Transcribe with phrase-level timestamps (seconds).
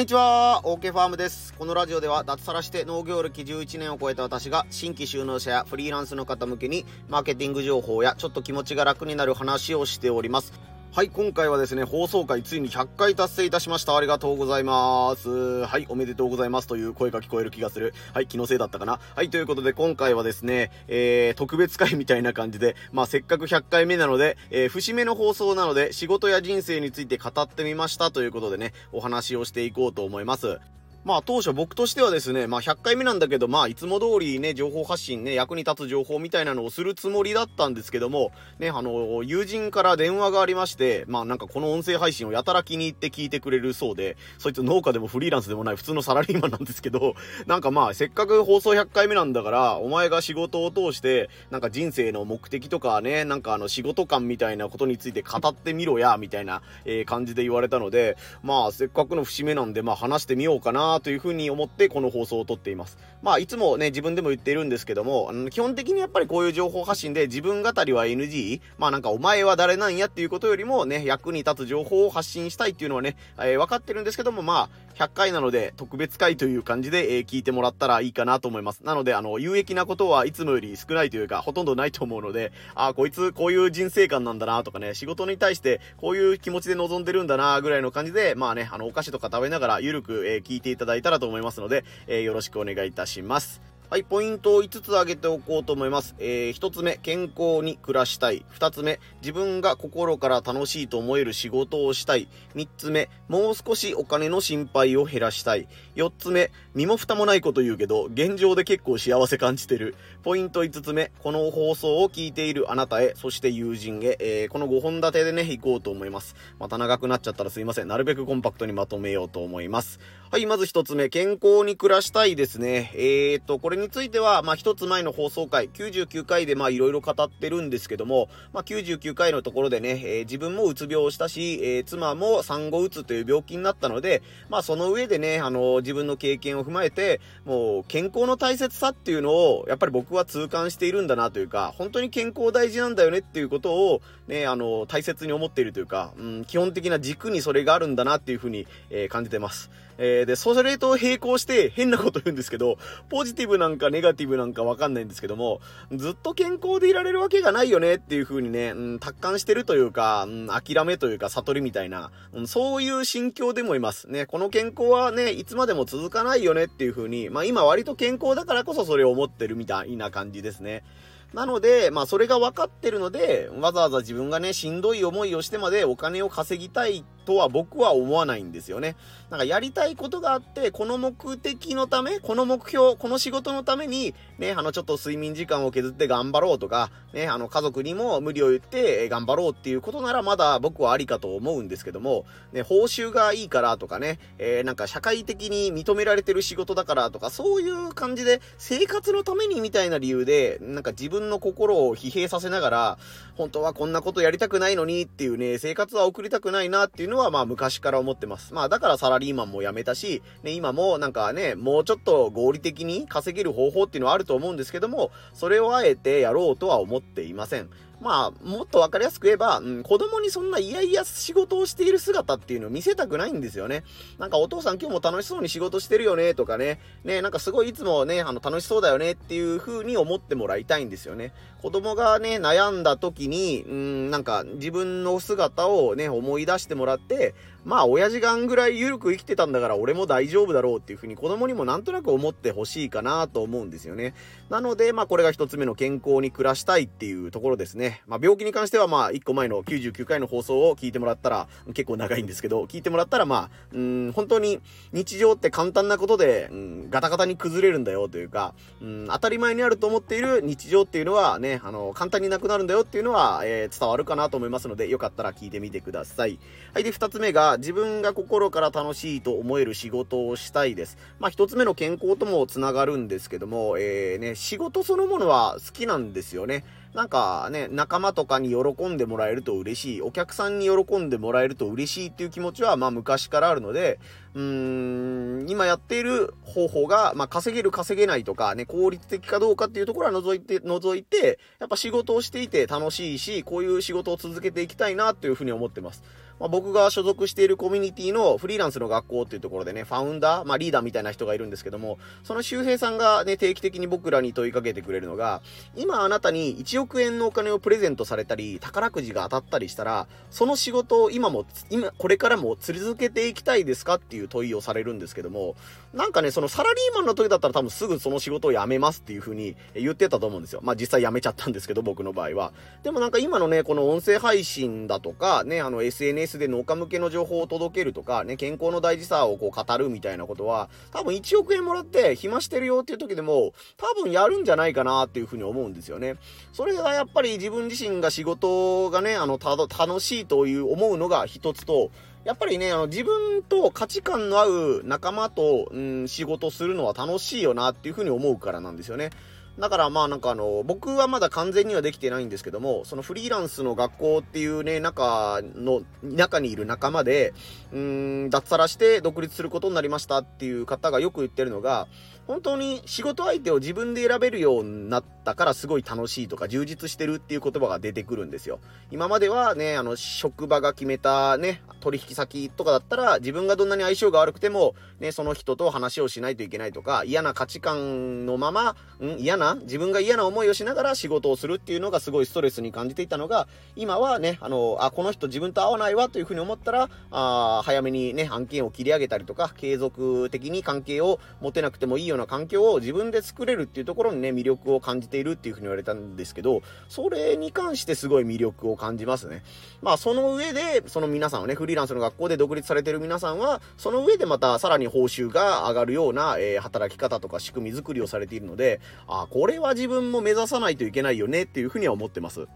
[0.00, 1.52] にちは、OK ファームです。
[1.58, 10.54] このラジオでは脱サラして農業歴11年を超えた私が新規就農者やフリーランスの方向けにマーケティング情報やちょっと気持ちが楽になる話をしております。
[10.92, 13.96] はい、今回はですね、放送回ついに100回達成いたしました。
[13.96, 15.64] ありがとうございます。
[15.64, 17.94] はい、おめでとうございますという声が聞こえる気がする。
[18.12, 18.98] はい、気のせいだったかな。
[19.14, 30.58] はい、ということで今回はですね、えー、特別会みたいな感じで、まあ、せっかく100回目なので、えー、節目の放送なので、仕事や人生について語ってみましたということでね、お話をしていこうと思います。
[31.04, 47.14] まあ当初僕としてはですね、まあ100回目なんだけど、まあいつも通りね、情報発信ね、役に立つ情報みたいなのをするつもりだったんですけども、ね、あの、友人から電話がありまして、まあなんかこの音声配信をやたら気に入って聞いてくれるそうで、そいつ農家でもフリーランスでもない普通のサラリーマンなんですけど、
[47.46, 62.98] なんかまあせっかく放送100回目なんだから、お前が仕事を通して、なんか人生の目的とかね、なんかあの仕事感みたいなことについて語ってみろや、みたいな、えー、感じで言われたので、まあせっかくの節目なんで、まあ話してみようかなというふうに思ってこの放送を撮っています。
[63.22, 68.60] まあ、いつもね、自分でも言っているんですけども、あの基本的にやっぱりこういう情報発信で自分語りは NG?
[68.78, 78.84] まあなんかお前は誰なんやっていうことよりもね、役に立つ情報を発信したいっていうのはね、えー、分かってるんですけども、まあ、100回なので特別回という感じで、えー、聞いてもらったらいいかなと思います。
[78.84, 93.69] なので、あの、有益なことはいつもより少ないというか、ほとんどないと思うので、あ、こいつこういう人生観なんだなとかね、仕事に対してこういう気持ちで臨んでるんだなぐらいの感じで、まあね、あの、お菓子とか食べながらゆるく、えー、聞いていただいたらと思いますので、えー、よろしくお願いいたします。
[93.90, 96.14] はい、ポイントを5つ挙げておこうと思います。
[96.20, 98.46] えー、1つ目、健康に暮らしたい。
[98.56, 102.28] 2つ目、自分が心から楽しいと思える仕事をしたい。
[102.54, 105.66] 3つ目、もう少しお金の心配を減らしたい。
[105.96, 109.96] 4つ目、身も蓋もないこと言うけど、現状で結構幸せ感じてる。
[110.22, 116.36] ポイント5つ目、この放送を聞いているあなたへ、そして友人へ、えー、この5本立てでね、行こうと思います。
[116.60, 117.88] また長くなっちゃったらすいません。
[117.88, 119.98] なるべくコンパクトにまとめようと思います。
[120.30, 122.92] はい、まず1つ目、健康に暮らしたいですね。
[122.94, 149.70] えーと、これについては、まあ、一つ前の放送回、99回で、まあ、いろいろ語ってるんですけども、まあ、99回のところでね、えー、自分もうつ病をしたし、えー、妻も産後うつという病気になったので、まあ、その上でね、あのー、自分の経験を踏まえて、もう、健康の大切さっていうのを、やっぱり僕は痛感しているんだなというか、本当に健康大事なんだよねっていうことを、ね、あの大切に思っているというか、うん、基本的な軸にそれがあるんだなっていうふうに、え感じてます。
[150.02, 152.78] えー、で、それと並行して変なこと言うんですけど、
[153.10, 155.60] ポジティブなんかネガティブなんかわかんないんですけども、
[155.92, 164.08] ずっと健康でいられるわけがないよねっていう風にね、うん、達観してるというか、うん、諦めというか悟りみたいな、うん、そういう心境でもいます。
[164.08, 170.84] ね、この健康はね、いつまでも続かないよねっていう風に、まあ今割と健康だからこそそれを思ってるみたいな感じですね。
[171.32, 178.96] なので、まあそれが分かってるので、わざわざ自分がね、しんどい思いをしてまでお金を稼ぎたいとは僕は思わないんですよね。
[179.30, 202.98] なんかやりたいことがあって、この目的のため、この目標、この仕事のために、ね、あのちょっと睡眠時間を削って頑張ろうとか、ね、あの家族にも無理を言って頑張ろうっていうことならまだ僕はありかと思うんですけども、ね、報酬がいいからとかね、えー、なんか社会的に認められてる仕事だからとか、そういう感じで生活のためにみたいな理由で、なんか自分の心を疲弊させながら、
[203.36, 208.52] 本当はこんなことやりたくないのにっていうね、生活は送りたくないなっていうのははまあ昔から思ってます。
[208.54, 217.70] まあだからサラリーマンも辞めたし、ね、今もなんかね、もうちょっと合理的に稼げる方法っていうのはあると思うんですけども、それをあえてやろうとは思っていません。
[218.00, 223.84] まあ、もっとわかりやすく言えば、うん、子供にそんな嫌々仕事をしている姿っていうのを見せたくないんですよね。
[224.18, 231.32] なんかお父さん今日も楽しそうに仕事してるよねとかね、ね、なんかすごいいつもね、あの楽しそうだよねっていう風に思ってもらいたいんですよね。
[231.60, 237.34] 子供がね、悩んだ時に、うん、なんか自分の姿をね、思い出してもらって、
[237.64, 244.14] まあ、親父がんぐらい緩く生きてたんだから俺も大丈夫だろうっていう風に子供にもなんとなく思ってほしいかなと思うんですよね。
[244.48, 248.02] なので、まあ、これが一つ目の健康に暮らしたいっていうところですね。
[248.06, 254.60] まあ、病気に関しては、まあ、1個前の99回の放送を聞いてもらったら、結構長いんですけど、聞いてもらったら、まあ、うん、本当に
[254.92, 266.38] 日常って簡単なことで、うん、ガタガタに崩れるんだよというか、うん、当たり前にあると思っている日常っていうのはね、あの、簡単になくなるんだよっていうのは、えー、伝わるかなと思いますので、よかったら聞いてみてください。
[266.74, 270.98] はい、で、2つ目が、自分が心から楽しいと思える仕事をしたいです。
[271.18, 276.64] まあ、1つ目の健康ともつながるんですけども、えー、ね、仕事そのものは好きなんですよね。
[276.94, 284.00] なんかね、仲間とかに喜んでもらえると嬉しい、お客さんに喜んでもらえると嬉しいっていう気持ちは、まあ昔からあるので、
[284.34, 296.02] うーん、今やっている方法が、まあ稼げる稼げないとか、ね、効率的かどうかっていうところは除いて、除いて、やっぱ仕事をしていて楽しいし、こういう仕事を続けていきたいなっていうふうに思ってます。
[296.40, 305.42] まあ、僕が所属しているコミュニティのフリーランスの学校っていうところでね、ファウンダー、まあ、リーダーみたいな人がいるんですけども、その周平さんがね、定期的に僕らに問いかけてくれるのが、
[305.76, 315.56] 今あなたに1億円のお金をプレゼントされたり、宝くじが当たったりしたら、その仕事を今も、今、これからも続けていきたいですかっていう問いをされるんですけども、
[315.92, 320.60] なんかね、そのサラリーマンの時だったら多分すぐその仕事を辞めますっていう風に言ってたと思うんですよ。
[320.62, 322.52] まあ実際辞めちゃったんですけど、僕の場合は。
[322.82, 336.16] でもなんか今のね、この音声配信だとか、ね、あの SNS で農家向けの情報を届けるとか、ね、健康の大事さをこう語るみたいなことは、多分1億円もらって暇してるよっていう時でも、多分やるんじゃないかなっていう風に思うんですよね。
[336.52, 341.90] それがやっぱり自分自身が仕事がね、あの、た楽しいという思うのが一つと、
[342.24, 349.10] やっぱりね、あの、自分と価値観の合う仲間と、うん、仕事するのは楽しいよなっていうふうに思うからなんですよね。
[349.58, 357.34] だからまあなんかあの、僕はまだ完全にはできてないんですけども、そのフリーランスの学校っていうね、中の、中にいる仲間で、
[357.72, 361.88] うーん、脱サラして独立することになりましたっていう方がよく言ってるのが、
[362.26, 368.60] 本当に仕事相手を自分で選べるようになったからすごい楽しいとか充実してるっていう言葉が出てくるんですよ。
[368.92, 399.42] 今まではね、あの、職場が決めたね、取引先とかだったら自分がどんなに相性が悪くても、ね、その人と話をしないといけないとか、嫌な価値観のまま、ん嫌なな自分が嫌な思いをしながら仕事をするっていうのがすごいストレスに感じていたのが、今はね、あの、あ、この人自分と合わないわというふうに思ったら、あ早めにね、案件を切り上げたりとか、継続的に関係を持てなくてもいいような環境を自分で作れるっていうところにね、魅力を感じているっていうふうに言われたんですけど、それに関してすごい魅力を感じますね。
[399.82, 412.48] まあ、その上で、その皆さんはね、フリーランスの学校で独立されてる皆さんは、その上でまたさらに報酬が上がるような、えー、働き方とか仕組み作りをされているので、あ、これは自分も目指さないといけないよねっていうふうには思ってます。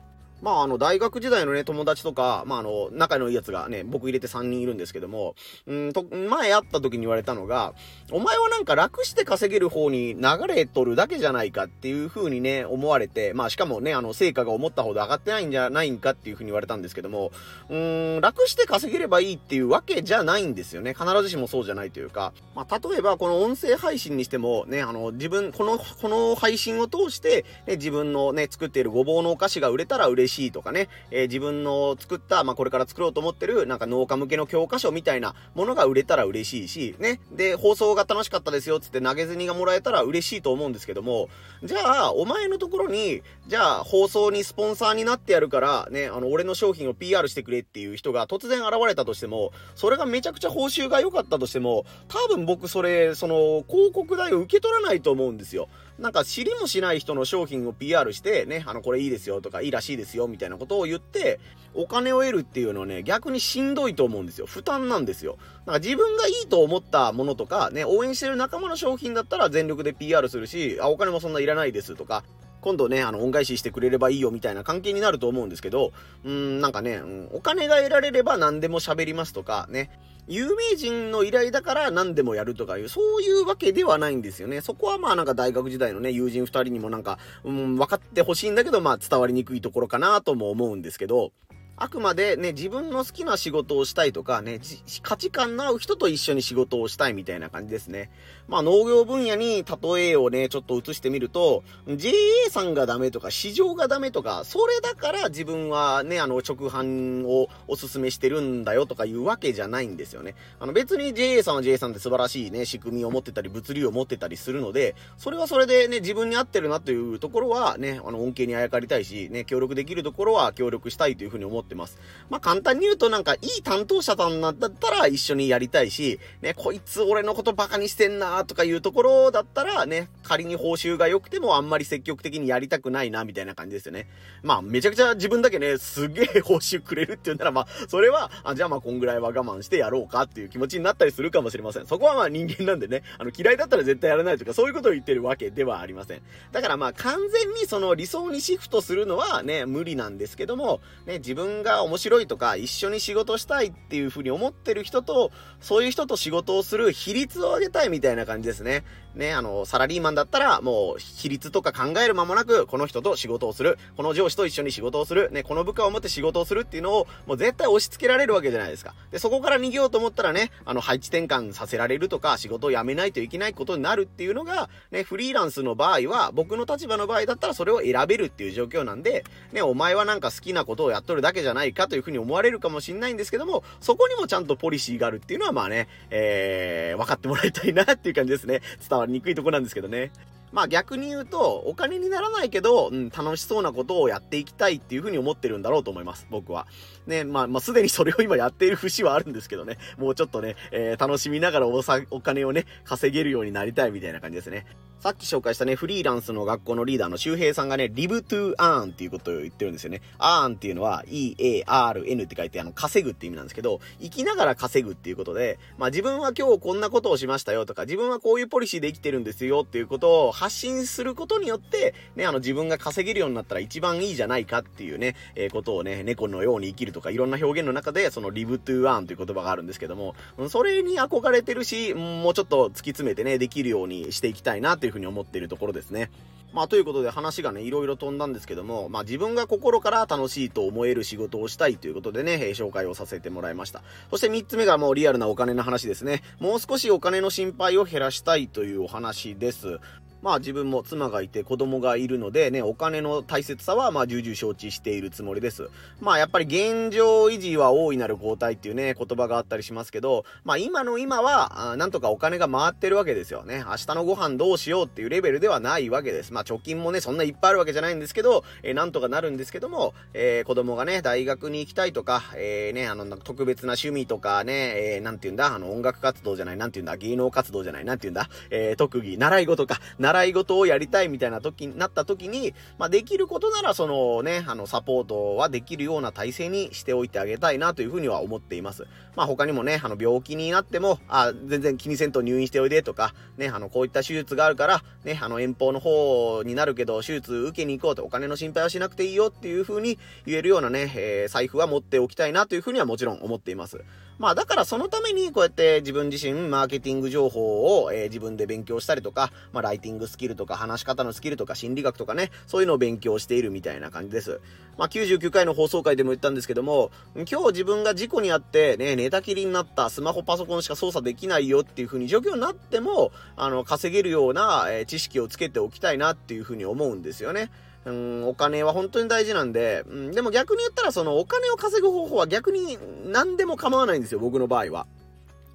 [0.44, 5.36] まあ、あの、大学時代のね、友達とか、まあ、あの、仲のいいやつがね、僕入れて3人いるんですけども、
[5.66, 7.72] うんと、前会った時に言われたのが、
[8.12, 17.32] お前はなんか楽して稼げる方に流れとるだけじゃないかっていう風にね、思われて、まあ、しかもね、あの、成果が思ったほど上がってないんじゃないんかっていう風に言われたんですけども、
[17.70, 20.92] うーん、楽して稼げればいいっていうわけじゃないんですよね。
[20.92, 37.20] 必ずしもそうじゃないというか、まあ、例えばこの音声配信にしても、ね、あの、自分、この、この配信を通して、ね、自分のね、作っているごぼうのお菓子が売れたら嬉しいとかね、えー、自分の作った、まあ、これから作ろうと思ってる、なんか農家向けの教科書みたいなものが売れたら嬉しいし、ね。
[37.32, 41.28] で、放送が楽しかったですよ、つって投げ銭がもらえたら嬉しいと思うんですけども、
[41.62, 55.68] じゃあ、お前のところに、じゃあ、放送にスポンサーになってやるから、ね、あの、俺の商品を PR してくれっていう人が突然現れたとしても、それがめちゃくちゃ報酬が良かったとしても、多分僕それ、その、広告代を受け取らないと思うんですよ。
[55.98, 61.38] なんか知りもしない人の商品を PR して、ね、あの、これいいですよとか、いいらしいですよみたいなことを言って、
[61.72, 64.46] お金を得るっていうのはね、逆にしんどいと思うんですよ。
[64.46, 65.38] 負担なんですよ。
[65.66, 72.24] なんか自分がいいと思ったものとか、ね、応援してる仲間の商品だったら全力で PR するし、あ、お金もそんないらないですとか、
[72.64, 75.92] 今度ね、あの、恩返ししてくれればいいよみたいな関係になると思うんですけど、
[76.24, 79.90] うん、なんかね、うん、お金が得られれば何でも喋りますとか、ね、
[80.28, 84.62] 有名人の依頼だから何でもやるとかいう、そういうわけではないんですよね。
[84.62, 91.32] そこはまあなんか大学時代のね、友人二人にもなんか、うん、分かってほしいんだけど、まあ伝わりにくいところかなとも思うんですけど、
[91.76, 94.60] あくまでね、自分の好きな仕事をしたいとかね、
[95.02, 98.10] 価値観の合う人と一緒に仕事をしたいみたいな感じですね。
[98.46, 102.12] まあ農業分野に例えをね、ちょっと移してみると、JA
[102.48, 110.36] さんがダメとか市場がダメとか、それだから自分はね、あの直販をおすすめしてるんだよとかいうわけじゃないんですよね。
[110.60, 121.98] あの別に JA さんは JA さんで素晴らしいね、仕組みを持ってたり、物流を持ってたりするので、それはそれでね、自分に合ってるなというところはね、あの恩恵にあやかりたいし、ね、協力できるところは協力したいというふうに思ってってます。
[122.30, 134.08] まあ、簡単に言うとなんかいい担当者さんだったら一緒にやりたいし、ね、こいつ俺のことバカにしてんなとかいうところだったらね、仮に報酬が良くてもあんまり積極的にやりたくないなみたいな感じですよね。
[134.42, 141.86] まあ、めちゃくちゃ自分だけね、すげえ報酬くれるって言うならまあ、それは、あ、じゃあまあこんぐらいは我慢してやろうかっていう気持ちになったりするかもしれません。
[141.86, 146.22] そこはまあ人間なんでね、あの嫌いだったら絶対やらないとかそういうことを言ってるわけではありません。
[146.52, 155.30] だからまあ完全にその理想にシフトするのはね、無理なんですけども、ね、自分が面白いとか一緒に仕事したいっていうふうに思ってる人と、
[155.60, 158.84] そういう人と仕事をする比率を上げたいみたいな感じですね。
[159.14, 168.94] ね、あの、サラリーマンだったら、もう、比率とか考える間もなく、この人と仕事をする、この上司と一緒に仕事をする、ね、この部下を持って仕事をするっていうのを、もう絶対押し付けられるわけじゃないですか。
[169.12, 188.60] で、そこから逃げようと思ったらね、あの、配置転換させられるとか、仕事を辞めないといけないことになるっていうのが、ね、フリーランスの場合は、僕の立場の場合だったらそれを選べるっていう状況なんで、ね、お前はなんか好きなことをやっとるだけじゃないかというふうに思われるかもしれないんですけども、そこにもちゃんとポリシーがあるっていうのはまあね、えー、分かってもらいたいなっていう感じですね。
[188.88, 190.10] 伝わりにくいとこなんですけどね。
[190.54, 196.68] まあ逆に言うと、お金にならないけど、うん、楽しそうなことをやっていきたいっていうふうに思ってるんだろうと思います、僕は。
[197.08, 204.64] ね、まあ、まあ、すでにそれを今やっている節はあるんですけどね、もうちょっとね、えー、楽しみながらおさお金をね、稼げるようになりたいみたいな感じですね。
[205.04, 210.00] さっき紹介したね、フリーランスの学校のリーダーの周平さんがね、live to earn っていうことを言ってるんですよね。
[210.18, 230.14] earn っていうのは e-a-r-n って書いてあの、稼ぐって意味なんですけど、生きながら稼ぐっていうことで、まあ自分は今日こんなことをしましたよとか、自分はこういうポリシーで生きてるんですよっていうことを発信することによって、ね、あの自分が稼げるようになったら一番いいじゃないかっていうね、えー、ことをね、猫のように生きるとかいろんな表現の中で、その live to earn という言葉があるんですけども、
[230.48, 236.10] それに憧れてるし、もうちょっと突き詰めてね、できるようにしていきたいなというふうに思っているところですね。
[236.54, 243.82] まあ、ということで話がね、いろいろ飛んだんですけども、まあ、自分が心から楽しいと思える仕事をしたいということでね、紹介をさせてもらいました。
[244.10, 246.22] そして3つ目がもうリアルなお金の話ですね。
[246.38, 249.80] もう少しお金の心配を減らしたいというお話です。
[250.24, 255.68] まあ自分も妻がいて子供がいるのでね、お金の大切さはまあ重々承知しているつもりです。
[256.00, 263.62] まあやっぱり現状維持は大いなる交代っていうね、言葉があったりしますけど、まあ今の今は、あなんとかお金が回ってるわけですよね。
[263.68, 266.32] 明日のご飯どうしようっていうレベルではないわけです。
[266.32, 288.86] まあ貯金もね、そんないっぱいあるわけじゃないんですけど、えー、なんとかなるんですけども、えー、子供がね、大学に行きたいとか、えー、ね、あの、特別な趣味とかね、えー、なんて言うんだ、あの、音楽活動じゃない、なんて言うんだ、芸能活動じゃない、なんて言うんだ、えー、特技、習い事か、習い事をやりたいみたいな時になった時に、まあ、できることならそのね、あの、サポートはできるような体制にしておいてあげたいなというふうには思っています。
[289.16, 303.84] まあ、他にもね、あの、病気になっても、あ、全然気にせんと入院しておいでとか、ね、あの、こういった手術があるから、ね、あの、遠方の方になるけど、手術受けに行こうと、お金の心配はしなくていいよっていうふうに言えるようなね、えー、財布は持っておきたいなというふうにはもちろん思っています。
[304.18, 314.40] まあだからそのためにこうやって自分自身マーケティング情報を、え、自分で勉強したりとか、まあライティングスキルとか話し方のスキルとか心理学とかね、そういうのを勉強しているみたいな感じです。
[314.78, 327.50] まあ99回の放送回でも言ったんですけども、今日自分が事故にあってね、寝たきりになったスマホパソコンしか操作できないよっていう風に状況になっても、あの、稼げるような、え、知識をつけておきたいなっていう風に思うんですよね。
[327.84, 334.86] うん、お金は本当に大事なんで、うん、でも逆に言ったらそのお金を稼ぐ方法は逆に何でも構わないんですよ、僕の場合は。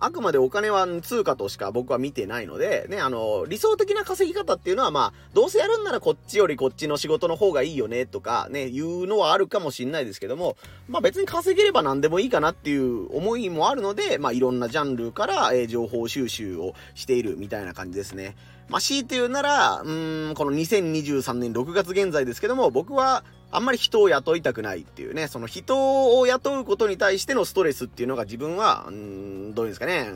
[0.02, 10.56] あくまでお金は通貨としか僕は見てないので、ね、あの、理想的な稼ぎ方っていうのは、まあ、どうせやるんならこっちよりこっちの仕事の方がいいよね、とか、ね、いうのはあるかもしんないですけども、
[10.88, 18.38] まあ別に稼げれば何でもいいかなっていう思いもあるので、まあいろんなジャンルから、えー、情報収集をしているみたいな感じですね。
[18.70, 30.12] まあ、強いて言うなら、うん、この2023年6月現在ですけども、僕はあんまり人を雇いたくないっていうね、その人を雇うことに対してのストレスっていうのが自分は、うん、どういうんですかね、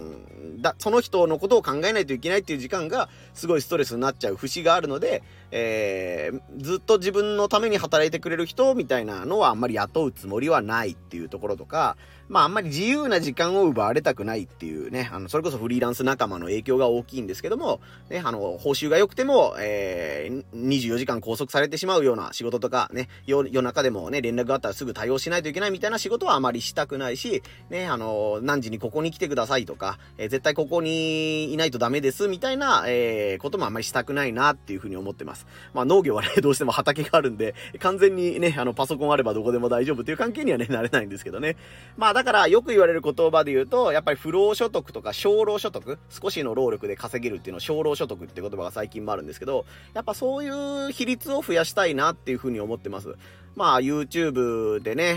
[0.61, 5.23] だ、その人のことを考えないといけないっていう時間がすごいストレスになっちゃう節があるので、
[5.55, 11.95] えー、ずっと自分のために働いてくれる人みたいなのはあんまり雇うつもりはないっていうところとか、
[12.27, 35.42] まああんまり自由な時間を奪われたくないっていうね、あの、それこそフリーランス仲間の影響が大きいんですけども、ね、あの、報酬が良くても、えー、24時間拘束されてしまうような仕事とか、ね、夜中でもね、連絡があったらすぐ対応しないといけないみたいな仕事はあまりしたくないし、ね、あの、何時にここに来てくださいとか、えー、絶対ここにいないとダメですみたいな、えー、こともあんまりしたくないなっていうふうに思ってます。
[35.73, 41.55] まあ農業はね、どうしても畑があるんで、完全にね、あの、パソコンあればどこでも大丈夫という関係にはね、 なれないんですけどね。
[41.97, 53.15] まあだからよく言われる言葉で言うと、やっぱり不労所得とか小労所得、少しの労力で稼げるっていうのを小労所得って言葉が最近もあるんですけど、やっぱそういう比率を増やしたいなっていうふうに思ってます。
[53.55, 55.15] まあ YouTube でね、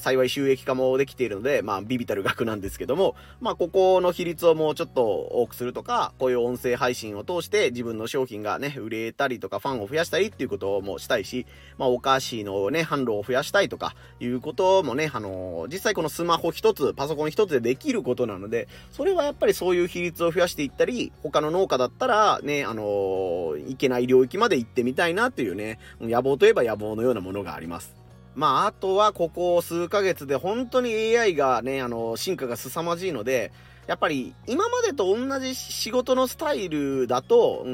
[0.00, 11.46] 幸い収益化もできているので、まあビビたる額なんですけども、まあここの比率をもうちょっと多くするとか、こういう音声配信を通して自分の商品がね、売れたりとかファンを増やしたりっていうこともしたいし、
[11.78, 27.75] まあお菓子のね、販路を増やしたいとかいうこともね、あのー、実際このスマホ一つ、パソコン一つでできることなので、それはやっぱりそういう比率を増やしていったり、他の農家だったらね、あのー、いけない領域まで行ってみたいなっていうね、野望といえば野望のようなものがあります。
[28.36, 33.50] まあ、あとはここ数ヶ月で本当に AI がね、あの、進化が凄まじいので、
[33.86, 37.70] やっぱり今までと同じ仕事のスタイルだと、うー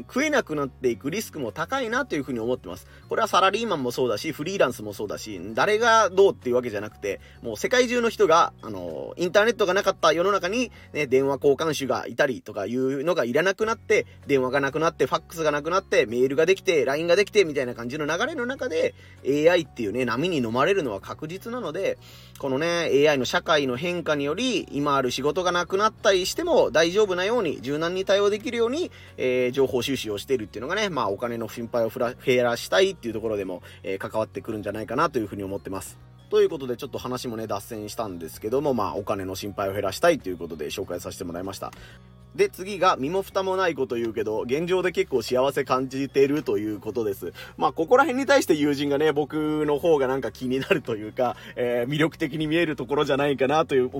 [0.00, 2.86] ん、食えなくなっていくリスクも高いなというふうに思ってます。
[3.08, 18.94] これはサラリーマンもそうだし、フリーランスもそうだし、誰がどうっていうわけじゃなくて、もう世界中の人が、あの、インターネットがなかった世の中に、ね、電話交換手がいたりとかいうのがいらなくなって、電話がなくなって、ファックスがなくなって、メールができて、LINE ができて、みたいな感じの流れの中で、
[19.26, 21.96] AI っていうね、波に飲まれるのは確実なので、
[22.38, 35.96] このね、AI の社会の変化により、今ある仕仕事がなくなったりしても大丈夫なように、柔軟に対応できるように、えー、情報収集をしているっていうのがね、まあお金の心配をふら減らしたいっていうところでも、えー、関わってくるんじゃないかなというふうに思ってます。
[36.28, 41.72] ということでちょっと話もね脱線したんですけどもまあお金の心配を減らしたいということで紹介させてもらいました
[42.34, 47.32] で、次が身も蓋もないこと言うけど、現状で結構幸せ感じてるということです。
[47.56, 53.90] まあ、ここら辺に対して友人がね、僕の方がなんか気になるというか、えー、魅力的に見えるところじゃないかなという、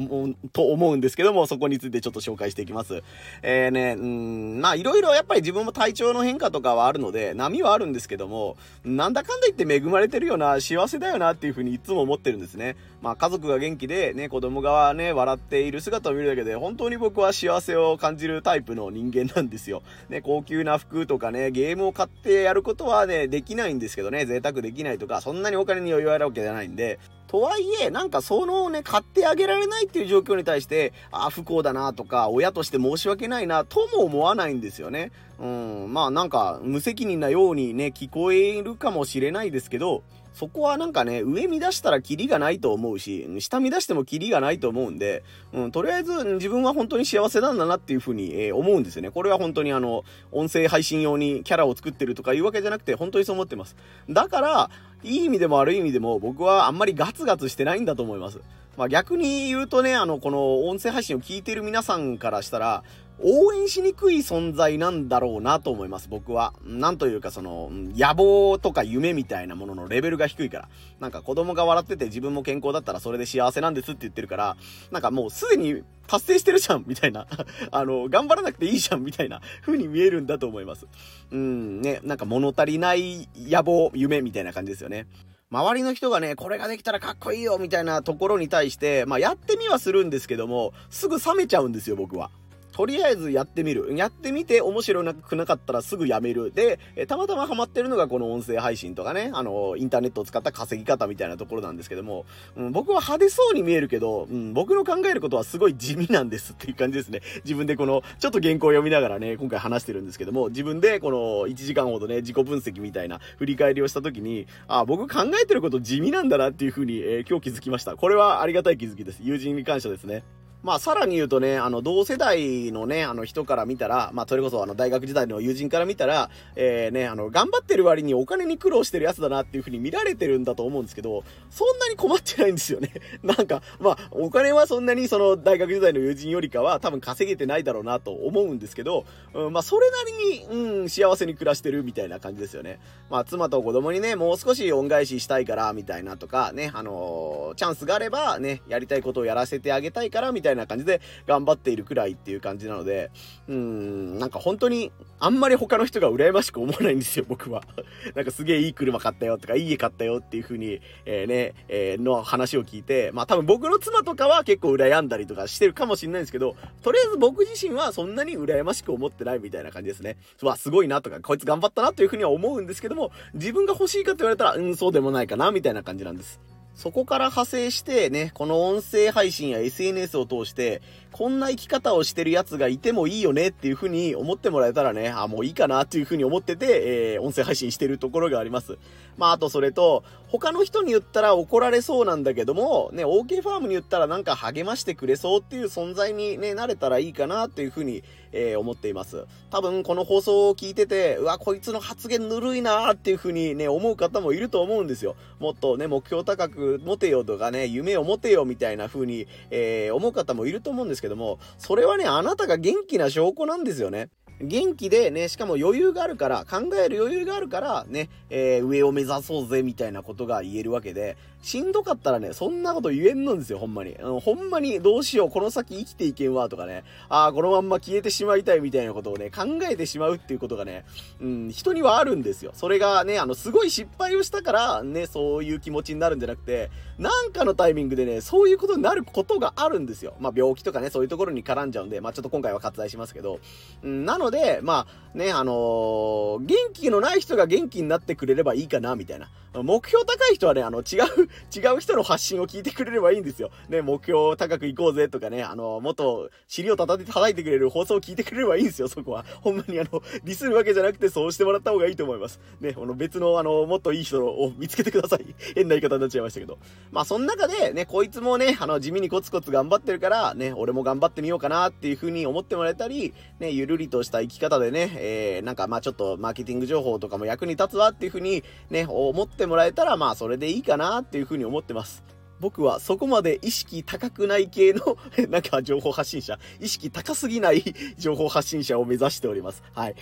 [0.52, 3.02] と思うんですけども、そこについてちょっと紹介していきます。
[3.42, 12.76] えー、ね、うん、まあ、いろいろやっぱり自分も体調の変化とかはあるので、波はあるんですけども、なんだかんだ言って恵まれてるよな、幸せだよなっていうふうにいつも思ってるんですね。
[13.02, 19.82] まあ、家族が元気で、ね、子供がね、笑っている姿を見るだけで、本当に僕は幸せを感じるタイプの人間なんですよ。
[20.08, 35.10] ね、高級な服とかね、ゲームを買ってやることはね、できないんですけどね、贅沢できないとか、そんなにお金に余裕あるわけじゃないんで、とはいえ、なんかそのね、買ってあげられないっていう状況に対して、ああ、不幸だなとか、親として申し訳ないなとも思わないんですよね。
[35.42, 35.46] う
[35.88, 49.10] ん、まあなんか無責任なようにね、聞こえるかもしれないですけど、そこはなんかね、上乱したらキリがないと思うし、下乱してもキリがないと思うんで、うん、とりあえず自分は本当に幸せなんだなっていうふうに、えー、思うんですよね。
[49.10, 53.76] これは本当にあの、音声配信用にキャラを作ってるとかいうわけじゃなくて、本当にそう思ってます。
[54.08, 54.70] だから、
[55.02, 58.38] いい意味でも悪い意味でも僕はあんまりガツガツしてないんだと思います。
[58.76, 62.84] まあ逆に言うとね、あの、この音声配信を聞いてる皆さんからしたら、
[63.22, 66.52] 応援しにくい存在なんだろうなと思います、僕は。
[66.64, 70.68] なんというか、その、野望とか夢みたいなもののレベルが低いから。
[70.98, 74.56] なんか子供が笑ってて自分も健康だったらそれで幸せなんですって言ってるから、
[74.90, 77.26] なんかもうすでに達成してるじゃんみたいな。
[77.70, 80.86] あの、頑張らなくていいじゃんみたいな風に見えるんだと思います。
[81.30, 85.06] うん、ね、なんか物足りない野望、夢みたいな感じですよね。
[85.52, 92.30] 周りの人がね、これができたらかっこいいよみたいなところに対して、まあやってみはするんですけども、すぐ冷めちゃうんですよ、僕は。
[92.72, 93.94] とりあえずやってみる。
[93.94, 96.52] やってみて面白くなかったらすぐやめる。
[96.52, 102.24] で、えたまたまハマってるのがこの音声配信とかね、あの、インターネットを使った稼ぎ方みたいなところなんですけども、
[102.56, 107.20] うん、僕は派手そうに見えるけど、うん、僕の考えることはすごい地味なんですっていう感じですね。
[107.44, 117.96] 自分でこの、ちょっと原稿を読みながらね、今回話してるんですけども、自分でこの1時間ほどね、自己分析みたいな振り返りをした時に、あ、僕考えてること地味なんだなっていう風に、えー、今日気づきました。
[117.96, 119.20] これはありがたい気づきです。
[119.22, 120.24] 友人に感謝ですね。
[120.62, 132.92] まあ、さらに言うとね、あの、同世代のね、あの人から見たら、まあ、それこそあの、大学時代の友人から見たら、えー、ね、あの、頑張ってる割にお金に苦労してるやつだなっていう風に見られてるんだと思うんですけど、そんなに困ってないんですよね。
[133.24, 142.78] なんか、まあ、お金はそんなにその、大学時代の友人よりかは多分稼げてないだろうなと思うんですけど、うん、まあ、それなりに、うん、幸せに暮らしてるみたいな感じですよね。
[143.10, 153.10] まあ、妻と子供にね、もう少し恩返ししたいから、みたいなとか、ね、あのー、チャンスがあれば、ね、やりたいことをやらせてあげたいから、みたいないな感じで、頑張っているくらいっていう感じなので、
[153.48, 157.62] うん、なんか本当に、あんまり他の人が羨ましく思わないんですよ、僕は。
[158.14, 170.16] なんかすげえいい車買ったよとか、いい家買ったよっていう風に、えー、ね、えー、の話を聞いて、まあ多分僕の妻とかは結構羨んだりとかしてるかもしれないんですけど、とりあえず僕自身はそんなに羨ましく思ってないみたいな感じですね。
[170.42, 176.40] うわ、すごいなとか、こいつ頑張ったなという風には思うんですけども、自分が欲しいかと言われたら、うん、そうでもないかな、みたいな感じなんです。
[176.74, 180.82] そこから派生してね、この音声配信や SNS を通して、
[181.12, 188.78] こんな生き方をしてるやつがいてもいいよねっていう風に思ってもらえたらね、あ、もういいかなっていう風に思ってて、えー、音声配信してるところがあります。
[189.18, 199.26] まあ、あとそれと、他の人に言ったら怒られそうなんだけども、ね、OK ファームに言ったらなんか励ましてくれそうっていう存在にね、なれたらいいかなっていう風に、えー、思っています。
[199.50, 205.16] 多分この放送を聞いてて、うわ、こいつの発言ぬるいなーっていう風にね、思う方もいると思うんですよ。
[205.38, 214.08] もっとね、目標高く持てよとかね、夢を持てよみたいな風に、えー、思う方もいると思うんですけども、それはね、あなたが元気な証拠なんですよね。
[214.42, 223.92] 元気でね、しかも余裕があるから、考える余裕があるから、ね、えー、上を目指そうぜ、みたいなことが言えるわけで、しんどかったらね、そんなこと言えんのんですよ、ほんまに。
[223.92, 226.82] うん、ほんまにどうしよう、この先生きていけんわ、とかね。
[227.08, 230.84] ああ、このまんま消えてしまいたいみたいなことをね、考えてしまうっていうことがね、
[231.20, 232.50] うん、人にはあるんですよ。
[232.54, 236.70] それがね、あの、すごい失敗をしたから、ね、そういう気持ちになるんじゃなくて、
[237.02, 240.14] なんかのタイミングでね、そういうことになることがあるんですよ。
[240.20, 243.40] まあ、病気とかね、そういうところに絡んじゃうんで、まあ、ちょっと今回は割愛しますけど、
[243.82, 249.30] うん、なので、まあ、ね、あのー、元気のない人が元気になってくれればいいかな、みたいな。
[249.54, 253.50] 目標高い人はね、あの、違う、 違う人の発信を聞いてくれればいいんですよ。
[253.68, 259.26] ね、目標高く行こうぜとかね、あの、もっと尻を叩いて叩いてくれる放送を聞いてくれればいいんですよ、そこは。
[259.42, 262.40] ほんまにあの、ディスるわけじゃなくてそうしてもらった方がいいと思います。
[262.60, 265.34] ね、この別のあの、もっといい人を見つけてください。
[265.54, 266.58] 変な言い方になっちゃいましたけど。
[266.92, 282.04] まあ、その中でね、こいつもね、あの、地味にコツコツ頑張ってるから、ね、俺も頑張ってみようかなっていう風に思ってもらえたり、ね、ゆるりとした生き方でね、えー、なんかまあちょっとマーケティング情報とかも役に立つわっていう風にね、思ってもらえたら、まあそれでいいかなっていうふうに思ってます。
[282.40, 284.98] 僕はそこまで意識高くない系の
[285.30, 287.62] なんか情報発信者、意識高すぎない
[287.96, 289.62] 情報発信者を目指しております。
[289.72, 289.94] はい。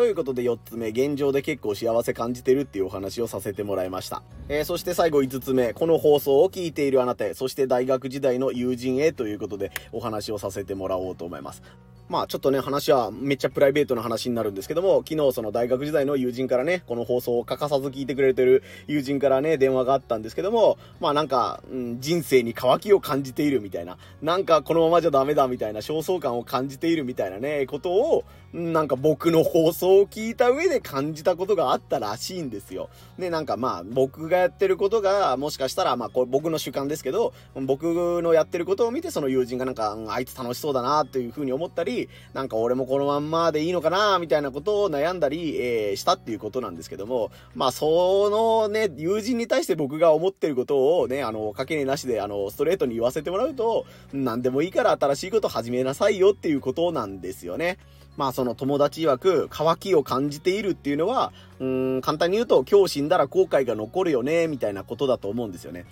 [0.00, 4.22] ということで4つ目、現状で結構幸せ感じてるっていうお話をさせてもらいました。
[4.48, 11.62] えー、そして最後5つ目、この放送を聞いているあなたへ、そして大学時代の友人へということでお話をさせてもらおうと思います。
[12.10, 32.90] まあちょっとね、話はめっちゃプライベートな話になるんですけども、昨日その大学時代の友人からね、この放送を欠かさず聞いてくれてる友人からね、電話があったんですけども、まあなんか、うん、人生に渇きを感じているみたいな、なんかこのままじゃダメだみたいな焦燥感を感じているみたいなね、ことを、なんか僕の放送を聞いた上で感じたことがあったらしいんですよ。
[33.18, 37.84] ね、なんかまあ僕がやってることが、もしかしたらまあこれ僕の主観ですけど、僕
[38.20, 41.99] のやってることを見てその友人がなんか、あいつ楽しそうだなっていう風に思ったり、
[42.32, 57.78] なんか俺もこのまんまでいいのかなみたいなことを悩んだり、えー、したっていうことなんですけども、まあそのね、友人に対して僕が思ってることをね、あの、かけねなしであの、ストレートに言わせてもらうと、何でもいいから新しいこと始めなさいよっていうことなんですよね。
[58.16, 65.86] まあその友達曰く、渇きを感じているっていうのは、うん、簡単に言うと、今日死んだら後悔が残るよね、みたいなことだと思うんですよね。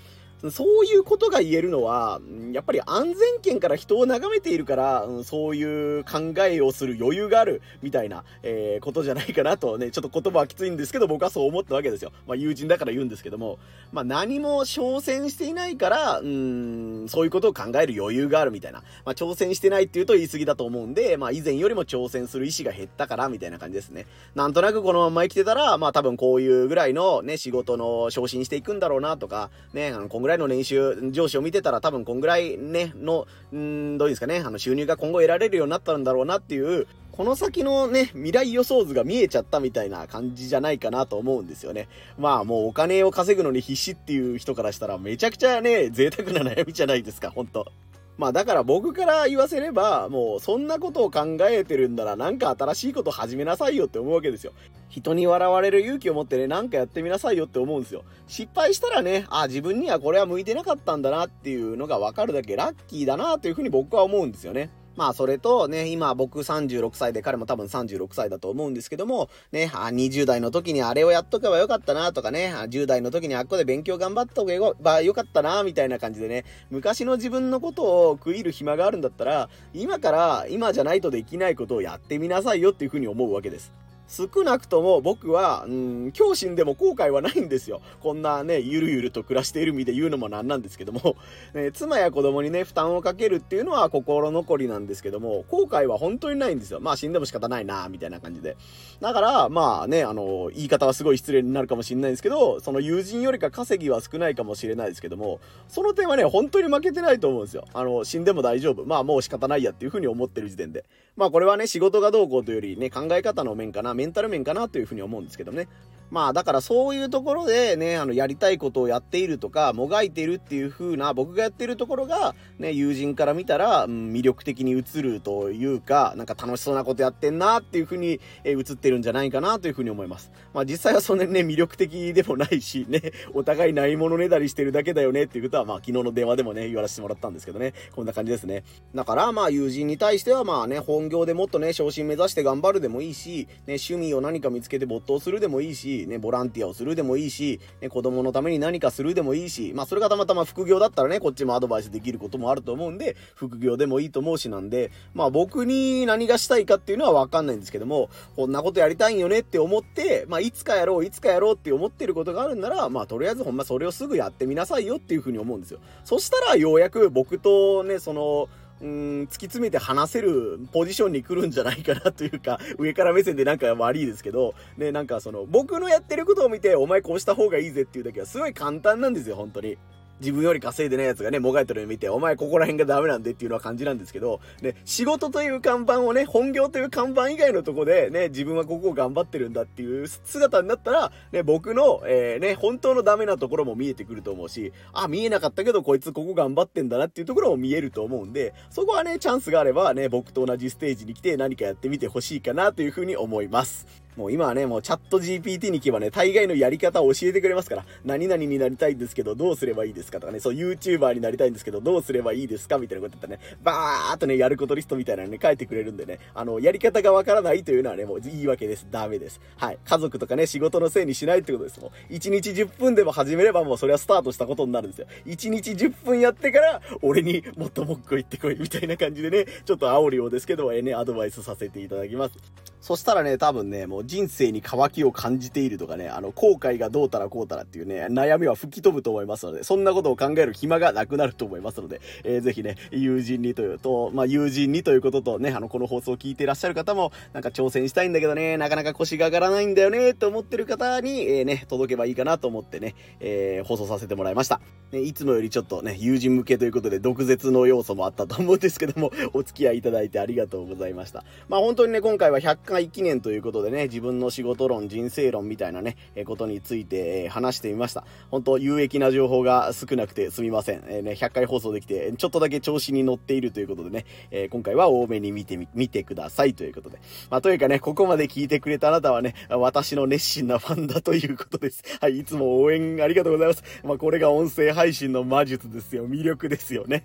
[0.51, 2.21] そういうことが言えるのは、
[2.53, 12.13] やっぱり安全圏から人を眺めているから、そういう考えをする余裕がある、みたいな、えー、ことじゃないかなとね、ちょっと言葉はきついんですけど、僕はそう思ったわけですよ。
[12.29, 13.59] まあ友人だから言うんですけども、
[13.91, 18.85] まあ何も挑戦していないから、うん、そういうことを考える余裕があるみたいな。
[19.05, 24.07] まあ挑戦してないって言うと言い過ぎだと思うんで、まあ以前よりも挑戦する意思が減ったから、みたいな感じですね。
[24.37, 41.89] なんとなくこのまま生きてたら、まあ多分こういうぐらいのね、仕事の昇進していくんだろうなとか、ね、あの、ぐらいの年収、上司を見てたら多分こんぐらいね、の、んどうですかね、あの収入が今後得られるようになったんだろうなっていう、この先のね、未来予想図が見えちゃったみたいな感じじゃないかなと思うんですよね。
[42.17, 47.73] まあもうお金を稼ぐのに必死っていう人からしたらめちゃくちゃね、贅沢な悩みじゃないですか、ほんと。
[48.19, 54.53] まあだから僕から言わせれば、もうそんなことを考えてるんならなんか新しいこと始めなさいよって思うわけですよ。
[54.89, 58.03] 人に笑われる勇気を持ってね、なんかやってみなさいよって思うんですよ。
[58.27, 64.71] 失敗したらね、あ、自分にはこれは向いてなかったんだなっていうのがわかるだけラッキーだなというふうに僕は思うんですよね。
[64.99, 83.73] まあ、それとね、今僕36歳で彼も多分36歳だと思うんですけども、ね、あ、20代の時にあれをやっとけばよかったなとかね、10代の時にあっこで勉強頑張っとけばよかったなみたいな感じでね、昔の自分のことを食いる暇があるんだったら、今から今じゃないとできないことをやってみなさいよっていうふうに思うわけです。
[84.09, 87.83] 少なくとも僕は、うん、今日死んでも後悔はないんですよ。
[88.01, 91.17] こんなね、ゆるゆると暮らしている身で言うのもなんなんですけども、
[91.55, 96.81] ね、妻や子供にね、負担をかけるっていうのは心残りなんですけども、後悔は本当にないんですよ。
[96.81, 98.57] まあ死んでも仕方ないな、みたいな感じで。
[99.01, 107.65] だから、まあね、あの、言い方はすごい失礼になるかもしれないんですけど、その友人よりか稼ぎは少ないかもしれないですけども、その点はね、本当に負けてないと思うんですよ。
[107.75, 108.85] あの、死んでも大丈夫。
[108.87, 110.85] まあもう仕方ないやっていうふうに思ってる時点で。
[111.17, 115.67] まあこれはね、仕事がどうこうというよりね、考え方の面かな、メンタル面かなというふうに思うんですけどね。
[116.11, 130.33] まあだからそういうところでね、あのやりたいことをやっているとか、もがいているっていう風な僕がやってるところが、ね、友人から見たら、うん、魅力的に映るというか、なんか楽しそうなことやってんなっていう風に、えー、映ってるんじゃないかなという風に思います。
[130.55, 138.65] まあ実際はそんなにね、魅力的でもないし、ね、 お互いないものねだりしてるだけだよねっていうことは、まあ昨日の電話でもね、言わせてもらったんですけどね、こんな感じですね。
[138.95, 165.81] だからまあ友人に対してはまあね、本業でもっとね、昇進目指して頑張るでもいいし、ね、趣味を何か見つけて没頭するでもいいし、ね、ボランティアをするでもいいし、ね、子供のために何かするでもいいし、まあそれがたまたま副業だったらね、こっちもアドバイスできることもあると思うんで、副業でもいいと思うしなんで、まあ僕に何がしたいかっていうのはわかんないんですけども、こんなことやりたいんよねって思って、まあいつかやろう、いつかやろうって思ってることがあるんなら、まあとりあえずほんまそれをすぐやってみなさいよっていうふうに思うんですよ。
[166.05, 168.49] そしたらようやく僕とね、その、
[168.81, 168.89] うん、
[169.25, 179.77] 突き詰めて話せるポジションに来るんじゃないかなというか、 上から目線でなんか悪いですけど、ね、なんかその、僕のやってることを見て、お前こうした方がいいぜっていうだけはすごい簡単なんですよ、本当に。
[180.21, 204.08] 自分より稼いでない奴がね、もがいてるのを見て、お前ここら辺がダメなんでっていうのは感じなんですけど、ね、仕事という看板をね、本業という看板以外のとこでね、自分はここを頑張ってるんだっていう姿になったら、ね、僕の、えー、ね、本当のダメなところも見えてくると思うし、あ、見えなかったけどこいつここ頑張ってんだなっていうところも見えると思うんで、そこはね、チャンスがあればね、僕と同じステージに来て何かやってみてほしいかなというふうに思います。
[204.19, 218.89] もう今はね、もうチャット GPT に行けばね、大概のやり方を教えてくれますから、何々になりたいんですけど、どうすればいいですかとかね、そう、YouTuber になりたいんですけど、どうすればいいですかみたいなこと言ったらね、バーっとね、やることリストみたいなのね、書いてくれるんでね、あの、やり方がわからないというのはね、もう言い訳です。
[218.91, 219.41] ダメです。
[219.57, 219.79] はい。
[219.85, 221.81] 家族とかね、仕事のせいにしないってことです。
[221.81, 225.07] もう、1日10分でも始めればもうそれはスタートしたことになるんですよ。
[225.27, 232.35] 1日10分やってから、俺にもっともっこ言ってこい、みたいな感じでね、ちょっと煽りをですけど、えね、アドバイスさせていただきます。
[232.81, 254.63] そしたらね、多分ね、もう人生に乾きを感じているとかね、あの、後悔がどうたらこうたらっていうね、悩みは吹き飛ぶと思いますので、そんなことを考える暇がなくなると思いますので、えー、ぜひね、友人にというと、まあ、友人にということとね、あの、この放送を聞いていらっしゃる方も、なんか挑戦したいんだけどね、なかなか腰が上がらないんだよね、と思ってる方に、えー、ね、届けばいいかなと思ってね、えー、放送させてもらいました。
[254.91, 261.25] ね、いつもよりちょっとね、友人向けということで、毒舌の要素もあったと思うんですけども、お付き合いいただいてありがとうございました。
[261.49, 268.05] まあ、本当にね、今回は100回記念ということでね、自分の仕事論、人生論みたいなね、えことについて、え話してみました。
[268.31, 270.85] 本当有益な情報が少なくてすみません。
[270.87, 277.01] えー、ね、100回放送できて、ちょっとだけ調子に乗っているということでね、え今回は多めに見てみ、見てくださいということで。
[277.29, 281.83] まあ、というかね、ここまで聞いてくれたあなたはね、私の熱心なファンだということです。
[282.01, 283.65] はい、いつも応援ありがとうございます。
[283.83, 286.09] まあ、これが音声配信の魔術ですよ。
[286.09, 287.03] 魅力ですよね。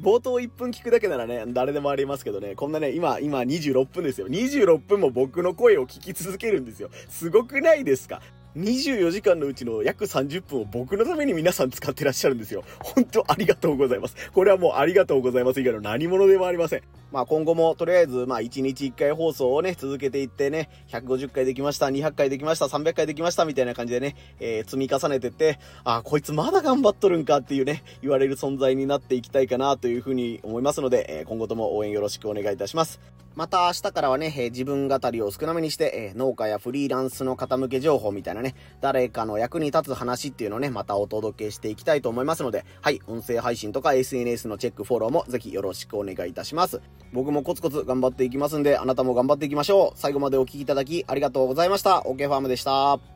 [0.00, 4.28] 冒頭1分聞くだけならね、誰でもありますけどね、こんなね、今、今26分ですよ。
[4.28, 6.90] 26分も僕の声を聞き続けるんですよ。
[7.08, 8.20] すごくないですか
[8.56, 12.62] ？24時間のうちの約30分を僕のために皆さん使ってらっしゃるんですよ。
[12.82, 14.30] 本当ありがとうございます。
[14.32, 16.82] これはもうありがとうございます以外の何者でもありません。
[17.12, 33.00] まあ今後もとりあえずまあ1日1回放送をね、続けていってね、150回できました、200回できました、300回できましたみたいな感じでね、えー、積み重ねてって、あ、こいつまだ頑張っとるんかっていうね、言われる存在になっていきたいかなというふうに思いますので、えー、今後とも応援よろしくお願いいたします。
[33.36, 46.80] また明日からはね、えー、自分語りを少なめにして、えー、農家やフリーランスの方向け情報みたいなね、誰かの役に立つ話っていうのをね、またお届けしていきたいと思いますので、はい、音声配信とか SNS のチェック、フォローもぜひよろしくお願いいたします。
[47.12, 49.98] 僕もコツコツ頑張っていきますんで、あなたも頑張っていきましょう。
[49.98, 52.04] 最後までお聴きいただきありがとうございました。
[52.06, 53.15] OK ファームでした。